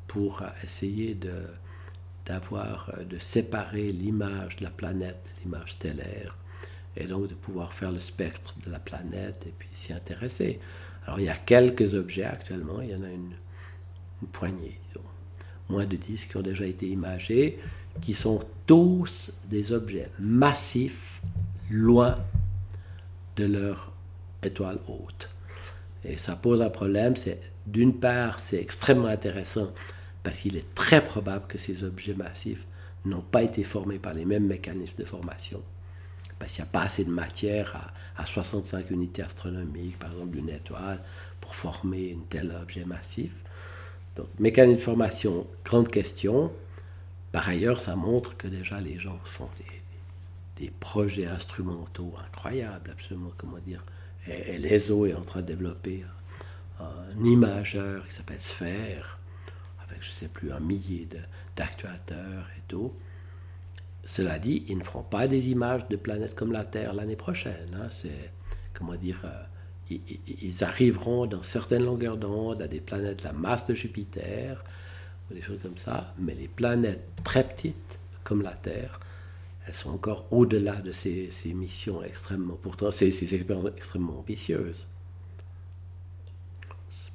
pour 0.07 0.43
essayer 0.63 1.13
de, 1.15 1.43
d'avoir, 2.25 2.91
de 3.09 3.17
séparer 3.17 3.91
l'image 3.91 4.57
de 4.57 4.63
la 4.63 4.69
planète 4.69 5.17
de 5.23 5.43
l'image 5.43 5.71
stellaire 5.71 6.35
et 6.97 7.05
donc 7.05 7.27
de 7.27 7.33
pouvoir 7.33 7.73
faire 7.73 7.91
le 7.91 7.99
spectre 7.99 8.55
de 8.65 8.71
la 8.71 8.79
planète 8.79 9.45
et 9.47 9.53
puis 9.57 9.69
s'y 9.73 9.93
intéresser. 9.93 10.59
Alors 11.05 11.19
il 11.19 11.25
y 11.25 11.29
a 11.29 11.35
quelques 11.35 11.93
objets 11.93 12.25
actuellement, 12.25 12.81
il 12.81 12.89
y 12.89 12.95
en 12.95 13.03
a 13.03 13.09
une, 13.09 13.33
poignée, 14.31 14.79
moins 15.69 15.85
de 15.85 15.95
10 15.95 16.25
qui 16.25 16.37
ont 16.37 16.41
déjà 16.41 16.65
été 16.65 16.87
imagés, 16.87 17.59
qui 18.01 18.13
sont 18.13 18.43
tous 18.65 19.33
des 19.49 19.71
objets 19.71 20.09
massifs, 20.19 21.21
loin 21.69 22.17
de 23.35 23.45
leur 23.45 23.91
étoile 24.43 24.79
haute. 24.87 25.29
Et 26.03 26.17
ça 26.17 26.35
pose 26.35 26.61
un 26.61 26.69
problème, 26.69 27.15
c'est 27.15 27.39
d'une 27.65 27.99
part 27.99 28.39
c'est 28.39 28.61
extrêmement 28.61 29.07
intéressant 29.07 29.73
parce 30.23 30.39
qu'il 30.39 30.57
est 30.57 30.75
très 30.75 31.03
probable 31.03 31.47
que 31.47 31.57
ces 31.57 31.83
objets 31.83 32.13
massifs 32.13 32.65
n'ont 33.05 33.21
pas 33.21 33.43
été 33.43 33.63
formés 33.63 33.99
par 33.99 34.13
les 34.13 34.25
mêmes 34.25 34.45
mécanismes 34.47 34.97
de 34.97 35.05
formation 35.05 35.61
parce 36.39 36.51
qu'il 36.51 36.63
n'y 36.63 36.69
a 36.69 36.71
pas 36.71 36.83
assez 36.83 37.05
de 37.05 37.11
matière 37.11 37.91
à, 38.17 38.25
65 38.25 38.89
unités 38.91 39.21
astronomiques, 39.21 39.97
par 39.99 40.11
exemple 40.11 40.35
d'une 40.35 40.49
étoile, 40.49 41.01
pour 41.41 41.55
former 41.55 42.17
un 42.17 42.23
tel 42.29 42.55
objet 42.61 42.85
massif. 42.85 43.31
Donc, 44.15 44.27
mécanique 44.39 44.77
de 44.77 44.81
formation, 44.81 45.47
grande 45.63 45.89
question. 45.89 46.51
Par 47.31 47.49
ailleurs, 47.49 47.81
ça 47.81 47.95
montre 47.95 48.35
que 48.37 48.47
déjà 48.47 48.79
les 48.79 48.97
gens 48.97 49.19
font 49.23 49.49
des, 49.57 49.81
projets 50.79 51.27
instrumentaux 51.27 52.13
incroyables, 52.25 52.91
absolument, 52.91 53.31
comment 53.37 53.59
dire. 53.59 53.83
Et, 54.27 54.57
l'ESO 54.57 55.05
est 55.05 55.13
en 55.13 55.21
train 55.21 55.41
de 55.41 55.47
développer 55.47 56.03
un, 56.79 57.23
imageur 57.23 58.07
qui 58.07 58.13
s'appelle 58.13 58.41
Sphère, 58.41 59.19
avec, 59.83 60.01
je 60.01 60.09
ne 60.09 60.15
sais 60.15 60.27
plus, 60.27 60.51
un 60.51 60.59
millier 60.59 61.07
d'actuateurs 61.55 62.47
et 62.57 62.61
tout. 62.67 62.93
Cela 64.05 64.39
dit, 64.39 64.65
ils 64.67 64.77
ne 64.77 64.83
feront 64.83 65.03
pas 65.03 65.27
des 65.27 65.49
images 65.49 65.87
de 65.87 65.95
planètes 65.95 66.35
comme 66.35 66.51
la 66.51 66.63
Terre 66.63 66.93
l'année 66.93 67.15
prochaine. 67.15 67.75
Hein. 67.75 67.87
C'est, 67.89 68.31
comment 68.73 68.95
dire, 68.95 69.19
euh, 69.25 69.43
ils, 69.89 70.63
arriveront 70.63 71.25
dans 71.25 71.43
certaines 71.43 71.83
longueurs 71.83 72.17
d'onde 72.17 72.61
à 72.61 72.67
des 72.67 72.79
planètes 72.79 73.19
de 73.19 73.23
la 73.25 73.33
masse 73.33 73.65
de 73.65 73.73
Jupiter, 73.73 74.63
ou 75.29 75.33
des 75.33 75.41
choses 75.41 75.59
comme 75.61 75.77
ça, 75.77 76.13
mais 76.19 76.35
les 76.35 76.47
planètes 76.47 77.07
très 77.23 77.43
petites, 77.47 77.99
comme 78.23 78.41
la 78.41 78.53
Terre, 78.53 78.99
elles 79.65 79.73
sont 79.73 79.89
encore 79.89 80.27
au-delà 80.31 80.75
de 80.75 80.91
ces, 80.91 81.31
missions 81.53 82.03
extrêmement, 82.03 82.55
pourtant, 82.55 82.91
ces, 82.91 83.07
expériences 83.33 83.71
extrêmement 83.75 84.19
ambitieuses. 84.19 84.87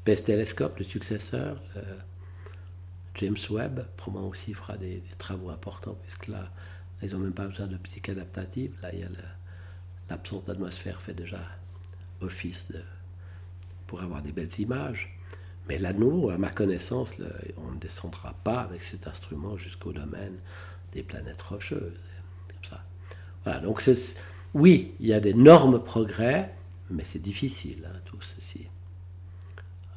Space 0.03 0.25
Telescope, 0.25 0.79
le 0.79 0.85
successeur, 0.85 1.61
James 3.17 3.37
Webb, 3.51 3.87
probablement 3.97 4.31
aussi 4.31 4.55
fera 4.55 4.77
des, 4.77 5.03
travaux 5.19 5.51
importants, 5.51 5.97
puisque 6.03 6.29
là, 6.29 6.51
ils 7.03 7.13
n'ont 7.13 7.19
même 7.19 7.33
pas 7.33 7.47
besoin 7.47 7.67
de 7.67 7.73
d'optique 7.73 8.09
adaptative. 8.09 8.73
Là, 8.83 8.93
il 8.93 9.01
y 9.01 9.05
a 9.05 9.09
l'absence 10.09 10.45
d'atmosphère 10.45 11.01
fait 11.01 11.15
déjà 11.15 11.41
office 12.21 12.67
de, 12.71 12.81
pour 13.87 14.03
avoir 14.03 14.23
des 14.23 14.33
belles 14.33 14.59
images. 14.59 15.17
Mais 15.69 15.79
là, 15.79 15.93
nous, 15.93 16.31
à 16.31 16.39
ma 16.39 16.51
connaissance, 16.51 17.13
on 17.59 17.71
ne 17.73 17.79
descendra 17.79 18.35
pas 18.43 18.63
avec 18.63 18.83
cet 18.83 19.07
instrument 19.07 19.57
jusqu'au 19.57 19.93
domaine 19.93 20.37
des 20.93 21.03
planètes 21.03 21.43
rocheuses. 21.43 21.99
Voilà, 23.45 23.61
donc 23.61 23.83
oui, 24.55 24.93
il 25.01 25.07
y 25.07 25.13
a 25.13 25.21
d'énormes 25.21 25.83
progrès, 25.83 26.55
mais 26.91 27.05
c'est 27.05 27.23
difficile, 27.23 27.89
hein, 27.89 27.99
tout 28.05 28.21
ceci. 28.21 28.67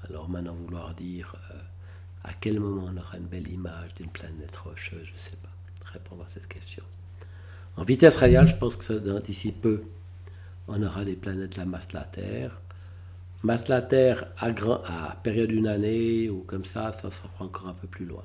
Alors 0.08 0.30
maintenant, 0.30 0.54
vouloir 0.54 0.94
dire 0.94 1.36
euh, 1.52 1.60
à 2.24 2.34
quel 2.40 2.60
moment 2.60 2.90
on 2.94 2.98
aura 2.98 3.18
une 3.18 3.26
belle 3.26 3.48
image 3.48 3.96
d'une 3.96 4.10
planète 4.10 4.56
rocheuse, 4.56 5.06
je 5.06 5.14
ne 5.14 5.18
sais 5.18 5.38
pas 5.42 5.50
répondre 5.92 6.24
à 6.24 6.30
cette 6.30 6.48
question. 6.48 6.84
En 7.78 7.84
vitesse 7.84 8.18
radiale, 8.18 8.48
je 8.48 8.56
pense 8.56 8.76
que 8.76 9.20
d'ici 9.20 9.52
peu, 9.52 9.84
on 10.68 10.82
aura 10.84 11.04
des 11.06 11.16
planètes 11.16 11.54
de 11.54 11.58
la 11.58 11.66
masse 11.66 11.88
de 11.90 11.96
la 11.96 12.04
Terre. 12.04 12.62
Masse 13.44 13.66
de 13.66 13.70
la 13.70 13.82
Terre 13.82 14.26
à, 14.38 14.52
grand, 14.52 14.82
à 14.86 15.18
période 15.22 15.50
d'une 15.50 15.68
année 15.68 16.30
ou 16.30 16.44
comme 16.48 16.66
ça, 16.66 16.92
ça 16.92 17.12
sera 17.12 17.30
encore 17.40 17.68
un 17.68 17.74
peu 17.74 17.88
plus 17.88 18.06
loin. 18.06 18.24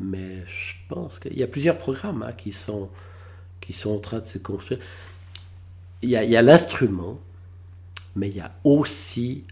Mais 0.00 0.44
je 0.46 0.74
pense 0.88 1.18
qu'il 1.18 1.36
y 1.36 1.42
a 1.42 1.48
plusieurs 1.48 1.76
programmes 1.76 2.22
hein, 2.22 2.32
qui, 2.32 2.52
sont, 2.52 2.88
qui 3.60 3.72
sont 3.72 3.90
en 3.90 3.98
train 3.98 4.20
de 4.20 4.26
se 4.26 4.38
construire. 4.38 4.80
Il 6.02 6.10
y 6.10 6.16
a 6.16 6.42
l'instrument, 6.42 7.18
mais 8.14 8.28
il 8.28 8.36
y 8.36 8.40
a 8.40 8.54
aussi 8.64 9.44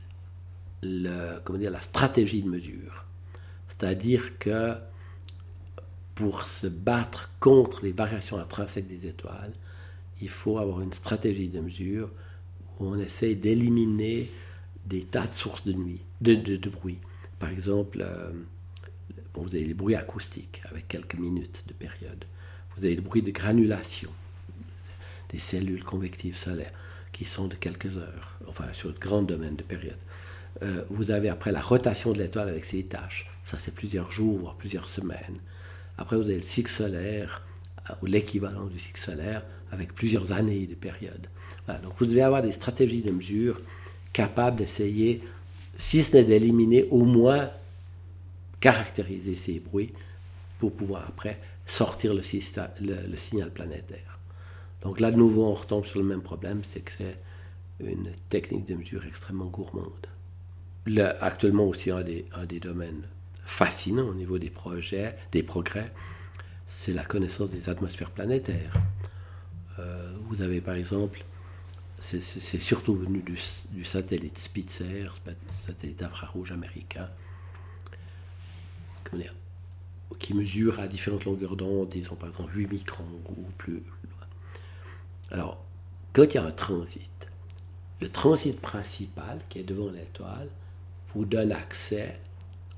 la 0.83 1.81
stratégie 1.81 2.43
de 2.43 2.49
mesure. 2.49 3.05
C'est-à-dire 3.69 4.39
que 4.39 4.75
pour 6.15 6.47
se 6.47 6.67
battre 6.67 7.31
contre 7.41 7.85
les 7.85 7.93
variations 7.93 8.39
intrinsèques 8.39 8.87
des 8.87 9.07
étoiles, 9.07 9.53
il 10.21 10.31
faut 10.31 10.59
avoir 10.59 10.81
une 10.81 10.93
stratégie 10.93 11.49
de 11.49 11.61
mesure 11.61 12.11
où 12.79 12.87
on 12.87 12.99
essaye 12.99 13.37
d'éliminer 13.37 14.31
des 14.87 15.03
tas 15.03 15.27
de 15.27 15.35
sources 15.35 15.65
de, 15.65 15.73
nuit, 15.73 16.01
de, 16.21 16.71
bruit. 16.71 16.99
Par 17.39 17.51
exemple, 17.51 17.99
euh, 18.01 18.31
vous 19.35 19.55
avez 19.55 19.65
les 19.65 19.75
bruits 19.75 19.95
acoustiques 19.95 20.63
avec 20.71 20.89
quelques 20.89 21.17
minutes 21.17 21.65
de 21.67 21.75
période. 21.75 22.25
Vous 22.77 22.85
avez 22.85 22.95
le 22.95 23.03
bruit 23.03 23.23
de 23.23 23.31
granulation 23.31 24.11
des 25.31 25.39
cellules 25.39 25.85
convectives 25.85 26.37
solaires 26.37 26.73
qui 27.13 27.25
sont 27.25 27.49
de 27.49 27.55
quelques 27.55 27.97
heures, 27.97 28.39
enfin 28.47 28.67
sur 28.73 28.93
de 28.93 28.99
grands 28.99 29.23
domaines 29.23 29.57
de 29.57 29.63
période. 29.63 29.97
Euh, 30.63 30.83
vous 30.91 31.11
avez 31.11 31.29
après 31.29 31.53
la 31.53 31.61
rotation 31.61 32.13
de 32.13 32.19
l'étoile 32.19 32.49
avec 32.49 32.65
ses 32.65 32.83
tâches. 32.85 33.27
Ça, 33.47 33.59
c'est 33.59 33.75
plusieurs 33.75 34.13
jours, 34.13 34.39
voire 34.39 34.55
plusieurs 34.55 34.89
semaines. 34.89 35.39
Après, 35.99 36.17
vous 36.17 36.25
avez 36.25 36.37
le 36.37 36.43
cycle 36.43 36.71
solaire, 36.71 37.43
euh, 37.89 37.95
ou 38.03 38.07
l'équivalent 38.07 38.67
du 38.67 38.79
cycle 38.79 39.01
solaire, 39.01 39.43
avec 39.73 39.95
plusieurs 39.95 40.33
années 40.33 40.67
de 40.67 40.75
période. 40.75 41.27
donc 41.83 41.95
vous 41.99 42.07
devez 42.07 42.23
avoir 42.23 42.43
des 42.43 42.53
stratégies 42.53 43.03
de 43.03 43.11
mesure 43.11 43.61
capables 44.13 44.57
d'essayer, 44.57 45.23
si 45.77 46.03
ce 46.03 46.17
n'est 46.17 46.25
d'éliminer, 46.25 46.87
au 46.91 47.05
moins 47.05 47.51
caractériser 48.61 49.35
ces 49.35 49.61
bruits 49.61 49.93
pour 50.59 50.75
pouvoir 50.75 51.05
après 51.09 51.41
sortir 51.67 52.15
le, 52.15 52.23
signal 53.17 53.51
planétaire. 53.51 54.19
Donc 54.83 55.01
là, 55.01 55.11
de 55.11 55.17
nouveau, 55.17 55.47
on 55.47 55.55
retombe 55.55 55.85
sur 55.85 55.99
le 55.99 56.05
même 56.05 56.23
problème, 56.23 56.63
c'est 56.65 56.81
que 56.81 56.93
c'est 56.97 57.19
une 57.81 58.11
technique 58.29 58.67
de 58.67 58.75
mesure 58.75 59.05
extrêmement 59.05 59.47
gourmande. 59.47 60.07
actuellement 61.21 61.67
aussi, 61.67 61.91
un 61.91 62.03
des, 62.03 62.61
domaines 62.61 63.03
fascinant 63.45 64.09
au 64.09 64.15
niveau 64.15 64.39
des 64.39 64.51
projets, 64.51 65.17
des 65.33 65.43
progrès, 65.43 65.93
c'est 66.67 66.93
la 66.93 67.05
connaissance 67.05 67.51
des 67.51 67.69
atmosphères 67.69 68.11
planétaires. 68.11 68.75
Euh, 69.79 70.13
vous 70.29 70.43
avez 70.43 70.61
par 70.61 70.75
exemple 70.75 71.25
c'est 71.99 72.21
surtout 72.61 72.95
venu 72.95 73.23
du, 73.23 73.85
satellite 73.85 74.39
Spitzer, 74.39 75.11
satellite 75.51 76.03
infrarouge 76.03 76.53
américain, 76.53 77.09
qui 80.19 80.35
mesure 80.35 80.81
à 80.81 80.87
différentes 80.87 81.25
longueurs 81.25 81.57
d'onde, 81.57 81.89
disons 81.89 82.15
par 82.15 82.29
exemple 82.29 82.53
8 82.55 82.73
microns 82.73 83.05
ou 83.29 83.43
plus. 83.59 83.83
Alors, 85.31 85.63
quand 86.13 86.23
il 86.23 86.35
y 86.35 86.39
a 86.39 86.45
un 86.45 86.53
transit, 86.53 87.11
le 88.01 88.09
transit 88.09 88.61
principal 88.61 89.41
qui 89.49 89.59
est 89.59 89.65
devant 89.65 89.91
l'étoile 89.91 90.49
vous 91.15 91.25
donne 91.25 91.53
accès, 91.53 92.19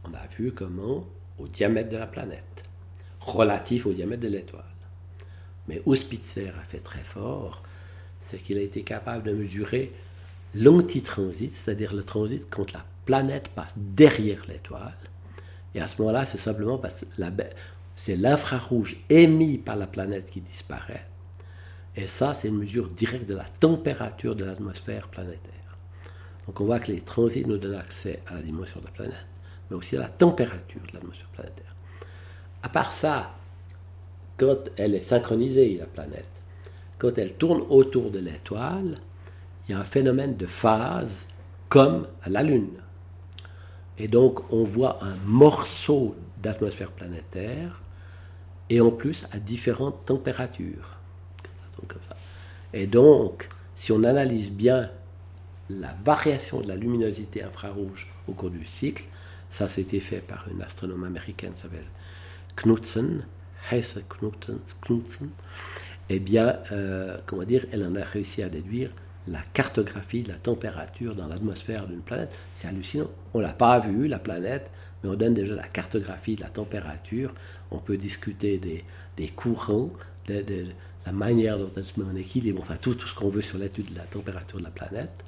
on 0.05 0.15
a 0.15 0.27
vu 0.37 0.53
comment, 0.53 1.07
au 1.39 1.49
diamètre 1.49 1.91
de 1.91 1.97
la 1.97 2.07
planète, 2.07 2.65
relatif 3.21 3.87
au 3.87 3.93
diamètre 3.93 4.23
de 4.23 4.29
l'étoile. 4.29 4.65
Mais 5.67 5.83
où 5.85 5.95
Spitzer 5.95 6.53
a 6.59 6.65
fait 6.65 6.79
très 6.79 7.03
fort, 7.03 7.63
c'est 8.21 8.39
qu'il 8.39 8.59
a 8.59 8.63
été 8.63 8.83
capable 8.83 9.25
de 9.25 9.33
mesurer 9.33 9.93
l'antitransit, 10.55 11.55
c'est-à-dire 11.55 11.95
le 11.95 12.03
transit 12.03 12.47
quand 12.49 12.73
la 12.73 12.85
planète 13.05 13.49
passe 13.49 13.75
derrière 13.77 14.45
l'étoile. 14.49 14.97
Et 15.75 15.81
à 15.81 15.89
ce 15.89 16.01
moment-là, 16.01 16.25
c'est 16.25 16.39
simplement 16.39 16.79
parce 16.79 17.01
que 17.01 17.07
c'est 17.97 18.17
l'infrarouge 18.17 18.97
émis 19.11 19.59
par 19.59 19.77
la 19.77 19.87
planète 19.87 20.31
qui 20.31 20.41
disparaît. 20.41 21.07
Et 21.97 22.07
ça, 22.07 22.33
c'est 22.33 22.49
une 22.49 22.59
mesure 22.59 22.89
directe 22.89 23.29
de 23.29 23.35
la 23.35 23.45
température 23.45 24.37
de 24.37 24.45
l'atmosphère 24.45 25.09
planétaire. 25.09 25.53
Donc 26.47 26.61
on 26.61 26.65
voit 26.65 26.79
que 26.79 26.93
les 26.93 27.01
transits 27.01 27.45
nous 27.45 27.59
donnent 27.59 27.75
accès 27.75 28.21
à 28.27 28.35
la 28.35 28.43
dimension 28.43 28.81
de 28.81 28.87
la 28.87 28.93
planète, 28.93 29.27
mais 29.71 29.77
aussi 29.77 29.97
à 29.97 30.01
la 30.01 30.09
température 30.09 30.81
de 30.89 30.95
l'atmosphère 30.95 31.29
planétaire. 31.29 31.75
À 32.63 32.69
part 32.69 32.93
ça, 32.93 33.35
quand 34.37 34.71
elle 34.77 34.95
est 34.95 35.01
synchronisée, 35.01 35.77
la 35.79 35.87
planète, 35.87 36.29
quand 36.99 37.19
elle 37.19 37.35
tourne 37.35 37.63
autour 37.69 38.11
de 38.11 38.19
l'étoile, 38.21 38.97
il 39.69 39.73
y 39.73 39.75
a 39.75 39.81
un 39.81 39.85
phénomène 39.85 40.37
de 40.37 40.47
phase 40.47 41.27
comme 41.69 42.07
la 42.27 42.43
Lune. 42.43 42.71
Et 43.99 44.09
donc 44.09 44.53
on 44.53 44.65
voit 44.65 45.03
un 45.03 45.15
morceau 45.27 46.17
d'atmosphère 46.43 46.91
planétaire 46.91 47.81
et 48.71 48.81
en 48.81 48.91
plus 48.91 49.27
à 49.33 49.39
différentes 49.39 50.05
températures. 50.07 50.97
Et 52.73 52.87
donc, 52.87 53.49
si 53.77 53.93
on 53.93 54.05
analyse 54.05 54.51
bien 54.51 54.91
la 55.71 55.95
variation 56.05 56.61
de 56.61 56.69
la 56.69 56.77
luminosité 56.77 57.43
infrarouge 57.43 58.09
au 58.27 58.33
cours 58.33 58.51
du 58.51 58.67
cycle, 58.67 59.05
ça 59.49 59.69
c'était 59.69 60.01
fait 60.01 60.21
par 60.21 60.47
une 60.53 60.63
astronome 60.63 61.05
américaine 61.05 61.53
qui 61.53 61.61
s'appelle 61.61 61.87
Knudsen, 62.57 63.25
Hesse 63.71 63.99
Knudsen, 64.09 65.31
eh 66.11 66.19
bien, 66.19 66.59
euh, 66.73 67.19
comment 67.27 67.45
dire, 67.45 67.67
elle 67.73 67.85
en 67.85 67.95
a 67.97 68.05
réussi 68.05 68.43
à 68.43 68.49
déduire 68.49 68.91
la 69.33 69.43
cartographie 69.53 70.23
de 70.23 70.29
la 70.29 70.37
température 70.37 71.15
dans 71.15 71.27
l'atmosphère 71.27 71.87
d'une 71.87 72.01
planète. 72.01 72.31
C'est 72.55 72.69
hallucinant. 72.69 73.11
On 73.35 73.39
ne 73.39 73.45
l'a 73.45 73.53
pas 73.53 73.79
vu, 73.79 74.09
la 74.09 74.19
planète, 74.19 74.71
mais 75.03 75.11
on 75.11 75.15
donne 75.15 75.35
déjà 75.35 75.55
la 75.55 75.69
cartographie 75.69 76.37
de 76.37 76.43
la 76.43 76.49
température. 76.49 77.35
On 77.71 77.79
peut 77.79 77.97
discuter 77.97 78.59
des, 78.59 78.85
des 79.17 79.29
courants, 79.29 79.91
de, 80.27 80.67
la 81.07 81.13
manière 81.13 81.59
dont 81.59 81.71
elle 81.77 81.85
se 81.85 81.99
met 81.99 82.07
en 82.07 82.17
équilibre, 82.17 82.61
enfin 82.61 82.77
tout, 82.77 82.99
ce 82.99 83.15
qu'on 83.15 83.31
veut 83.31 83.41
sur 83.41 83.59
l'étude 83.59 83.93
de 83.93 83.97
la 83.97 84.05
température 84.05 84.59
de 84.59 84.65
la 84.65 84.71
planète, 84.71 85.25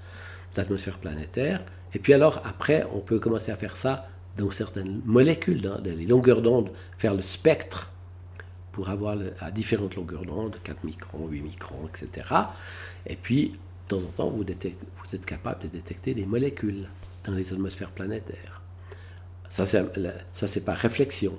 de 0.55 0.61
l'atmosphère 0.61 0.99
planétaire. 0.99 1.63
Et 1.95 1.99
puis 1.99 2.13
alors, 2.13 2.43
après, 2.45 2.87
on 2.95 3.01
peut 3.01 3.19
commencer 3.19 3.51
à 3.51 3.57
faire 3.57 3.77
ça 3.77 4.09
dans 4.37 4.51
certaines 4.51 5.01
molécules, 5.05 5.63
dans 5.63 5.81
les 5.83 6.07
longueurs 6.07 6.43
d'onde, 6.43 6.71
faire 6.99 7.15
le 7.15 7.23
spectre 7.23 7.91
pour 8.73 8.89
avoir 8.89 9.17
à 9.41 9.51
différentes 9.51 9.97
longueurs 9.97 10.25
d'onde, 10.25 10.57
4 10.63 10.85
microns, 10.85 11.27
8 11.29 11.41
microns, 11.43 11.89
etc. 11.89 12.27
Et 13.07 13.17
puis, 13.17 13.59
de 13.97 14.03
temps 14.03 14.09
en 14.09 14.13
temps, 14.13 14.31
vous, 14.31 14.45
vous 14.45 15.15
êtes 15.15 15.27
capable 15.27 15.63
de 15.63 15.69
détecter 15.69 16.15
des 16.15 16.27
molécules 16.27 16.89
dans 17.25 17.35
les 17.35 17.53
atmosphères 17.53 17.91
planétaires. 17.91 18.63
Ça, 19.49 19.67
c'est 19.67 20.65
par 20.65 20.77
réflexion. 20.77 21.37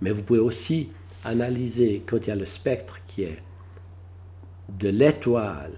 Mais 0.00 0.10
vous 0.10 0.22
pouvez 0.22 0.40
aussi 0.40 0.90
analyser, 1.24 2.02
quand 2.06 2.18
il 2.18 2.28
y 2.28 2.32
a 2.32 2.36
le 2.36 2.46
spectre 2.46 2.98
qui 3.06 3.24
est 3.24 3.38
de 4.68 4.88
l'étoile 4.88 5.72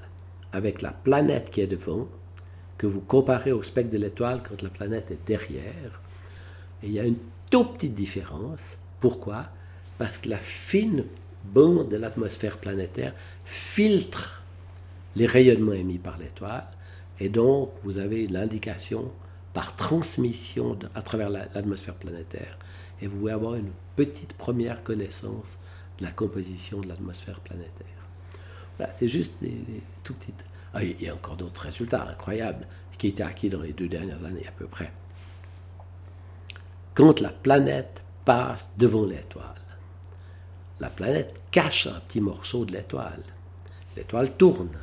avec 0.53 0.81
la 0.81 0.93
planète 0.93 1.51
qui 1.51 1.61
est 1.61 1.67
devant, 1.67 2.09
que 2.79 2.87
vous 2.87 3.01
comparez 3.01 3.53
au 3.53 3.63
spectre 3.63 3.91
de 3.91 3.99
l'étoile 3.99 4.43
quand 4.43 4.63
la 4.63 4.69
planète 4.69 5.11
est 5.11 5.27
derrière. 5.27 6.01
Et 6.83 6.87
il 6.87 6.93
y 6.93 7.01
a 7.01 7.05
une 7.05 7.19
toute 7.51 7.75
petite 7.75 7.95
différence. 7.95 8.77
Pourquoi? 9.01 9.47
Parce 9.99 10.19
que 10.19 10.29
la 10.29 10.39
fine 10.39 11.05
bande 11.45 11.89
de 11.89 11.97
l'atmosphère 11.97 12.59
planétaire 12.59 13.15
filtre 13.45 14.36
les 15.17 15.27
rayonnements 15.27 15.73
émis 15.73 15.99
par 15.99 16.19
l'étoile. 16.19 16.69
Et 17.19 17.29
donc, 17.29 17.71
vous 17.83 17.99
avez 17.99 18.29
l'indication 18.29 19.11
par 19.55 19.75
transmission 19.75 20.79
à 20.95 21.03
travers 21.03 21.31
l'atmosphère 21.31 21.95
planétaire. 21.95 22.59
Et 23.01 23.07
vous 23.07 23.17
pouvez 23.17 23.33
avoir 23.33 23.55
une 23.55 23.73
petite 23.97 24.35
première 24.35 24.85
connaissance 24.85 25.57
de 25.99 26.05
la 26.05 26.11
composition 26.11 26.81
de 26.81 26.89
l'atmosphère 26.89 27.41
planétaire. 27.41 27.87
Voilà, 28.77 28.93
c'est 28.93 29.09
juste 29.09 29.33
des, 29.41 29.57
tout 30.05 30.13
petites. 30.13 30.45
Ah, 30.75 30.85
il 30.85 31.01
y 31.03 31.09
a 31.09 31.15
encore 31.15 31.37
d'autres 31.37 31.63
résultats 31.63 32.07
incroyables 32.07 32.67
qui 32.99 33.09
étaient 33.09 33.23
acquis 33.23 33.49
dans 33.49 33.63
les 33.63 33.73
deux 33.73 33.89
dernières 33.89 34.23
années 34.25 34.47
à 34.47 34.53
peu 34.53 34.67
près. 34.67 34.93
Quand 36.95 37.21
la 37.21 37.31
planète 37.31 38.03
passe 38.27 38.73
devant 38.77 39.07
l'étoile, 39.07 39.55
la 40.81 40.91
planète 40.91 41.41
cache 41.51 41.87
un 41.87 42.01
petit 42.01 42.21
morceau 42.21 42.67
de 42.67 42.73
l'étoile. 42.73 43.23
L'étoile 43.97 44.37
tourne. 44.37 44.79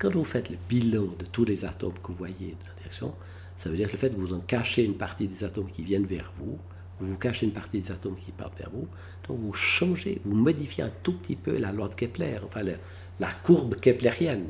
Quand 0.00 0.10
vous 0.14 0.24
faites 0.24 0.48
le 0.48 0.56
bilan 0.66 1.08
de 1.18 1.26
tous 1.30 1.44
les 1.44 1.66
atomes 1.66 1.92
que 2.02 2.08
vous 2.08 2.14
voyez 2.14 2.56
dans 2.58 2.70
la 2.70 2.74
direction, 2.78 3.14
ça 3.58 3.68
veut 3.68 3.76
dire 3.76 3.86
que 3.86 4.06
vous 4.16 4.32
en 4.32 4.40
cachez 4.40 4.82
une 4.82 4.96
partie 4.96 5.28
des 5.28 5.44
atomes 5.44 5.70
qui 5.70 5.82
viennent 5.82 6.06
vers 6.06 6.32
vous, 6.38 6.58
vous 7.00 7.18
cachez 7.18 7.44
une 7.44 7.52
partie 7.52 7.80
des 7.80 7.92
atomes 7.92 8.16
qui 8.16 8.32
partent 8.32 8.56
vers 8.56 8.70
vous, 8.70 8.88
donc 9.28 9.38
vous 9.38 9.52
changez, 9.52 10.22
vous 10.24 10.34
modifiez 10.34 10.84
un 10.84 10.92
tout 11.02 11.12
petit 11.12 11.36
peu 11.36 11.58
la 11.58 11.70
loi 11.70 11.88
de 11.88 11.94
Kepler, 11.94 12.38
enfin 12.42 12.62
la 12.62 13.28
courbe 13.44 13.76
keplérienne. 13.76 14.48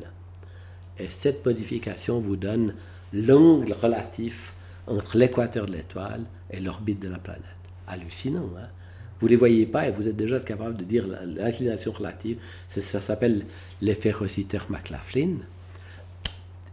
Et 0.97 1.09
cette 1.09 1.45
modification 1.45 2.21
vous 2.21 2.37
donne 2.37 2.73
l'angle 3.11 3.73
relatif 3.73 4.53
entre 4.87 5.17
l'équateur 5.17 5.65
de 5.65 5.73
l'étoile 5.73 6.23
et 6.49 6.61
l'orbite 6.61 7.01
de 7.01 7.09
la 7.09 7.19
planète. 7.19 7.43
Hallucinant, 7.87 8.49
hein? 8.57 8.69
Vous 9.21 9.27
ne 9.27 9.31
les 9.31 9.37
voyez 9.37 9.65
pas 9.65 9.87
et 9.87 9.91
vous 9.91 10.07
êtes 10.07 10.15
déjà 10.15 10.39
capable 10.39 10.75
de 10.75 10.83
dire 10.83 11.05
l'inclination 11.07 11.91
relative. 11.91 12.39
Ça 12.67 12.99
s'appelle 12.99 13.45
l'effet 13.81 14.11
Rossiter-McLaughlin. 14.11 15.37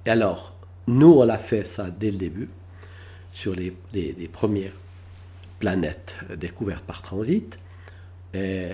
Et 0.06 0.10
alors, 0.10 0.56
nous, 0.86 1.12
on 1.12 1.28
a 1.28 1.38
fait 1.38 1.64
ça 1.64 1.90
dès 1.90 2.10
le 2.10 2.16
début, 2.16 2.48
sur 3.34 3.54
les, 3.54 3.74
les 3.92 4.28
premières 4.28 4.72
planètes 5.58 6.16
découvertes 6.36 6.84
par 6.84 7.02
transit. 7.02 7.58
Et 8.32 8.72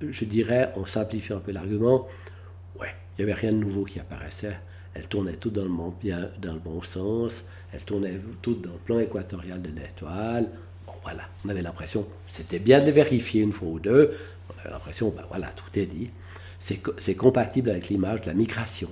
je 0.00 0.24
dirais, 0.24 0.72
on 0.76 0.86
simplifie 0.86 1.32
un 1.32 1.38
peu 1.38 1.52
l'argument, 1.52 2.08
ouais, 2.80 2.94
il 3.18 3.24
n'y 3.24 3.30
avait 3.30 3.40
rien 3.40 3.52
de 3.52 3.58
nouveau 3.58 3.84
qui 3.84 4.00
apparaissait. 4.00 4.58
Elles 4.94 5.06
tournaient 5.06 5.36
toutes 5.36 5.54
dans 5.54 5.64
le, 5.64 5.68
bon, 5.68 5.94
bien, 6.00 6.30
dans 6.40 6.54
le 6.54 6.58
bon 6.58 6.82
sens, 6.82 7.44
elles 7.72 7.84
tournaient 7.84 8.20
toutes 8.42 8.62
dans 8.62 8.72
le 8.72 8.78
plan 8.78 8.98
équatorial 8.98 9.62
de 9.62 9.70
l'étoile. 9.70 10.48
On 11.44 11.48
avait 11.48 11.62
l'impression, 11.62 12.06
c'était 12.26 12.58
bien 12.58 12.80
de 12.80 12.86
les 12.86 12.92
vérifier 12.92 13.42
une 13.42 13.52
fois 13.52 13.68
ou 13.68 13.78
deux, 13.78 14.16
on 14.48 14.60
avait 14.60 14.70
l'impression, 14.70 15.10
ben 15.10 15.24
voilà, 15.28 15.48
tout 15.48 15.78
est 15.78 15.86
dit. 15.86 16.10
C'est 16.58 17.14
compatible 17.14 17.70
avec 17.70 17.88
l'image 17.88 18.22
de 18.22 18.26
la 18.26 18.34
migration 18.34 18.90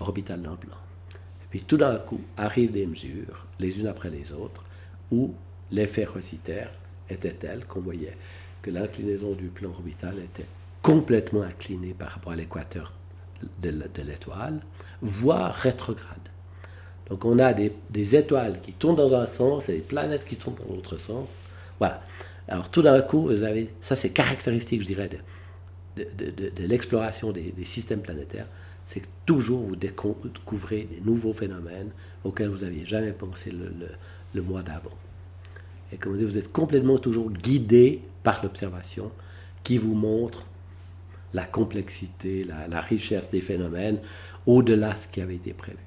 orbitale 0.00 0.42
d'un 0.42 0.56
plan. 0.56 0.76
Et 1.14 1.46
puis 1.50 1.60
tout 1.62 1.76
d'un 1.76 1.96
coup, 1.96 2.20
arrivent 2.36 2.72
des 2.72 2.86
mesures, 2.86 3.46
les 3.58 3.78
unes 3.80 3.86
après 3.86 4.10
les 4.10 4.32
autres, 4.32 4.64
où 5.10 5.34
l'effet 5.70 6.04
Rossiter 6.04 6.66
était 7.08 7.32
tel 7.32 7.64
qu'on 7.64 7.80
voyait 7.80 8.16
que 8.62 8.70
l'inclinaison 8.70 9.32
du 9.32 9.46
plan 9.46 9.70
orbital 9.70 10.18
était 10.18 10.46
complètement 10.82 11.42
inclinée 11.42 11.94
par 11.94 12.10
rapport 12.10 12.32
à 12.32 12.36
l'équateur 12.36 12.92
de 13.60 14.02
l'étoile, 14.02 14.60
voire 15.00 15.54
rétrograde. 15.54 16.23
Donc 17.10 17.24
on 17.24 17.38
a 17.38 17.52
des, 17.52 18.16
étoiles 18.16 18.60
qui 18.62 18.72
tournent 18.72 18.96
dans 18.96 19.14
un 19.14 19.26
sens 19.26 19.68
et 19.68 19.74
des 19.74 19.80
planètes 19.80 20.24
qui 20.24 20.36
tournent 20.36 20.56
dans 20.66 20.74
l'autre 20.74 20.98
sens. 20.98 21.30
Voilà. 21.78 22.02
Alors 22.48 22.70
tout 22.70 22.82
d'un 22.82 23.00
coup, 23.02 23.22
vous 23.22 23.44
avez, 23.44 23.70
ça 23.80 23.96
c'est 23.96 24.10
caractéristique, 24.10 24.82
je 24.82 24.86
dirais, 24.86 25.10
de, 25.96 26.66
l'exploration 26.66 27.32
des, 27.32 27.52
systèmes 27.64 28.00
planétaires, 28.00 28.46
c'est 28.86 29.00
que 29.00 29.06
toujours 29.26 29.62
vous 29.62 29.76
découvrez 29.76 30.88
des 30.90 31.00
nouveaux 31.00 31.32
phénomènes 31.32 31.90
auxquels 32.24 32.48
vous 32.48 32.64
n'aviez 32.64 32.84
jamais 32.84 33.12
pensé 33.12 33.50
le, 33.50 34.42
mois 34.42 34.62
d'avant. 34.62 34.90
Et 35.92 35.96
comme 35.96 36.16
vous 36.16 36.38
êtes 36.38 36.52
complètement 36.52 36.98
toujours 36.98 37.30
guidé 37.30 38.02
par 38.22 38.42
l'observation 38.42 39.12
qui 39.62 39.78
vous 39.78 39.94
montre 39.94 40.44
la 41.32 41.44
complexité, 41.44 42.44
la, 42.44 42.80
richesse 42.80 43.30
des 43.30 43.40
phénomènes 43.40 43.98
au-delà 44.46 44.94
de 44.94 44.98
ce 44.98 45.08
qui 45.08 45.20
avait 45.20 45.36
été 45.36 45.52
prévu. 45.52 45.78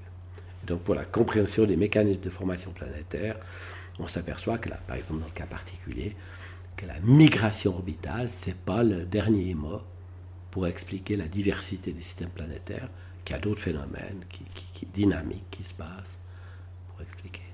Donc 0.67 0.81
pour 0.81 0.95
la 0.95 1.05
compréhension 1.05 1.65
des 1.65 1.77
mécanismes 1.77 2.21
de 2.21 2.29
formation 2.29 2.71
planétaire, 2.71 3.37
on 3.99 4.07
s'aperçoit 4.07 4.57
que, 4.57 4.69
par 4.69 4.95
exemple 4.95 5.21
dans 5.21 5.25
le 5.25 5.31
cas 5.31 5.45
particulier, 5.45 6.15
que 6.75 6.85
la 6.85 6.99
migration 6.99 7.73
orbitale, 7.73 8.29
ce 8.29 8.49
n'est 8.49 8.55
pas 8.55 8.83
le 8.83 9.05
dernier 9.05 9.55
mot 9.55 9.81
pour 10.51 10.67
expliquer 10.67 11.17
la 11.17 11.27
diversité 11.27 11.91
des 11.91 12.01
systèmes 12.01 12.29
planétaires, 12.29 12.89
qu'il 13.25 13.35
y 13.35 13.39
a 13.39 13.41
d'autres 13.41 13.61
phénomènes 13.61 14.23
dynamiques 14.93 15.49
qui 15.49 15.63
se 15.63 15.73
passent 15.73 16.17
pour 16.89 17.01
expliquer. 17.01 17.46